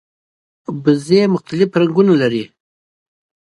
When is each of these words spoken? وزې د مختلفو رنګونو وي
وزې 0.83 1.21
د 1.27 1.31
مختلفو 1.33 1.79
رنګونو 1.81 2.13
وي 2.31 2.45